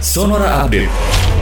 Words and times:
Sonora 0.00 0.64
Update. 0.64 1.33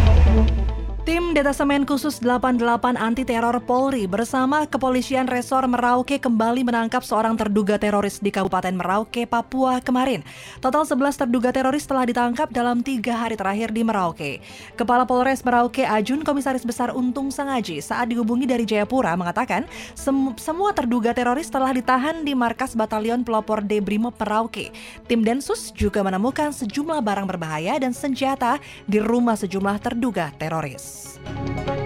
Tim 1.33 1.41
Detasemen 1.49 1.89
Khusus 1.89 2.21
88 2.21 2.61
Anti 2.93 3.25
Teror 3.25 3.57
Polri 3.65 4.05
bersama 4.05 4.69
Kepolisian 4.69 5.25
Resor 5.25 5.65
Merauke 5.65 6.21
kembali 6.21 6.61
menangkap 6.61 7.01
seorang 7.01 7.41
terduga 7.41 7.81
teroris 7.81 8.21
di 8.21 8.29
Kabupaten 8.29 8.77
Merauke, 8.77 9.25
Papua 9.25 9.81
kemarin. 9.81 10.21
Total 10.61 10.85
11 10.85 11.25
terduga 11.25 11.49
teroris 11.49 11.89
telah 11.89 12.05
ditangkap 12.05 12.53
dalam 12.53 12.85
tiga 12.85 13.17
hari 13.17 13.41
terakhir 13.41 13.73
di 13.73 13.81
Merauke. 13.81 14.45
Kepala 14.77 15.09
Polres 15.09 15.41
Merauke 15.41 15.89
Ajun 15.89 16.21
Komisaris 16.21 16.69
Besar 16.69 16.93
Untung 16.93 17.33
Sangaji 17.33 17.81
saat 17.81 18.13
dihubungi 18.13 18.45
dari 18.45 18.69
Jayapura 18.69 19.17
mengatakan 19.17 19.65
sem 19.97 20.37
semua 20.37 20.77
terduga 20.77 21.17
teroris 21.17 21.49
telah 21.49 21.73
ditahan 21.73 22.29
di 22.29 22.37
markas 22.37 22.77
Batalion 22.77 23.25
Pelopor 23.25 23.65
D 23.65 23.81
Brimob 23.81 24.21
Merauke. 24.21 24.69
Tim 25.09 25.25
Densus 25.25 25.73
juga 25.73 26.05
menemukan 26.05 26.53
sejumlah 26.53 27.01
barang 27.01 27.25
berbahaya 27.25 27.81
dan 27.81 27.97
senjata 27.97 28.61
di 28.85 29.01
rumah 29.01 29.41
sejumlah 29.41 29.81
terduga 29.81 30.29
teroris. 30.37 31.22
Thank 31.25 31.69
you. 31.69 31.82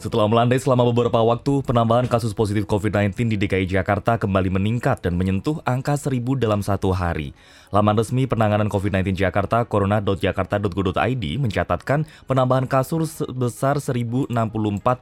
Setelah 0.00 0.32
melandai 0.32 0.56
selama 0.56 0.88
beberapa 0.88 1.20
waktu, 1.20 1.60
penambahan 1.60 2.08
kasus 2.08 2.32
positif 2.32 2.64
COVID-19 2.64 3.36
di 3.36 3.36
DKI 3.36 3.68
Jakarta 3.68 4.16
kembali 4.16 4.48
meningkat 4.48 5.04
dan 5.04 5.12
menyentuh 5.12 5.60
angka 5.68 5.92
1000 5.92 6.40
dalam 6.40 6.64
satu 6.64 6.88
hari. 6.96 7.36
Laman 7.68 8.00
resmi 8.00 8.24
penanganan 8.24 8.72
COVID-19 8.72 9.12
Jakarta, 9.12 9.60
corona.jakarta.go.id 9.68 11.24
mencatatkan 11.36 12.08
penambahan 12.24 12.64
kasus 12.64 13.20
sebesar 13.20 13.76
1064 13.76 14.32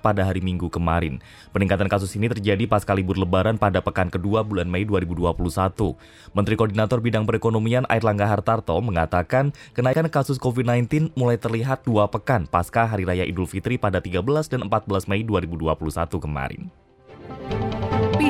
pada 0.02 0.26
hari 0.26 0.42
Minggu 0.42 0.66
kemarin. 0.66 1.22
Peningkatan 1.54 1.86
kasus 1.86 2.10
ini 2.18 2.26
terjadi 2.26 2.66
pasca 2.66 2.90
libur 2.90 3.22
lebaran 3.22 3.54
pada 3.54 3.78
pekan 3.78 4.10
kedua 4.10 4.42
bulan 4.42 4.66
Mei 4.66 4.82
2021. 4.82 5.94
Menteri 6.34 6.54
Koordinator 6.58 6.98
Bidang 6.98 7.22
Perekonomian 7.22 7.86
Airlangga 7.86 8.26
Hartarto 8.26 8.74
mengatakan 8.82 9.54
kenaikan 9.78 10.10
kasus 10.10 10.42
COVID-19 10.42 11.14
mulai 11.14 11.38
terlihat 11.38 11.86
dua 11.86 12.10
pekan 12.10 12.50
pasca 12.50 12.82
Hari 12.82 13.06
Raya 13.06 13.22
Idul 13.22 13.46
Fitri 13.46 13.78
pada 13.78 14.02
13 14.02 14.26
dan 14.50 14.66
14 14.66 14.87
14 14.88 15.04
Mei 15.04 15.20
2021 15.20 16.16
kemarin. 16.16 16.72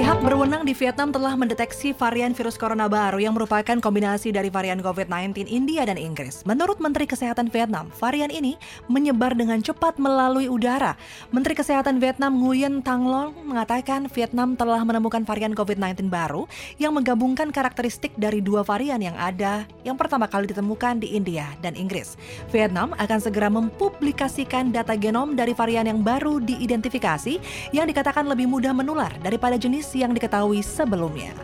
Pihak 0.08 0.24
berwenang 0.24 0.64
di 0.64 0.72
Vietnam 0.72 1.12
telah 1.12 1.36
mendeteksi 1.36 1.92
varian 1.92 2.32
virus 2.32 2.56
corona 2.56 2.88
baru 2.88 3.20
yang 3.20 3.36
merupakan 3.36 3.76
kombinasi 3.76 4.32
dari 4.32 4.48
varian 4.48 4.80
COVID-19 4.80 5.44
India 5.44 5.84
dan 5.84 6.00
Inggris. 6.00 6.48
Menurut 6.48 6.80
Menteri 6.80 7.04
Kesehatan 7.04 7.52
Vietnam, 7.52 7.92
varian 7.92 8.32
ini 8.32 8.56
menyebar 8.88 9.36
dengan 9.36 9.60
cepat 9.60 10.00
melalui 10.00 10.48
udara. 10.48 10.96
Menteri 11.28 11.52
Kesehatan 11.52 12.00
Vietnam 12.00 12.40
Nguyen 12.40 12.80
Thanh 12.80 13.04
Long 13.04 13.36
mengatakan 13.44 14.08
Vietnam 14.08 14.56
telah 14.56 14.80
menemukan 14.80 15.28
varian 15.28 15.52
COVID-19 15.52 16.08
baru 16.08 16.48
yang 16.80 16.96
menggabungkan 16.96 17.52
karakteristik 17.52 18.16
dari 18.16 18.40
dua 18.40 18.64
varian 18.64 19.04
yang 19.04 19.16
ada 19.20 19.68
yang 19.84 20.00
pertama 20.00 20.24
kali 20.24 20.48
ditemukan 20.48 21.04
di 21.04 21.20
India 21.20 21.52
dan 21.60 21.76
Inggris. 21.76 22.16
Vietnam 22.48 22.96
akan 22.96 23.20
segera 23.20 23.52
mempublikasikan 23.52 24.72
data 24.72 24.96
genom 24.96 25.36
dari 25.36 25.52
varian 25.52 25.84
yang 25.84 26.00
baru 26.00 26.40
diidentifikasi 26.40 27.36
yang 27.76 27.84
dikatakan 27.84 28.24
lebih 28.24 28.48
mudah 28.48 28.72
menular 28.72 29.12
daripada 29.20 29.60
jenis 29.60 29.97
yang 29.98 30.14
diketahui 30.14 30.62
sebelumnya. 30.62 31.34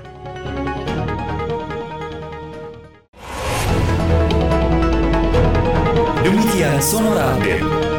Demikian 6.22 6.78
Sonora 6.78 7.34
Update. 7.34 7.93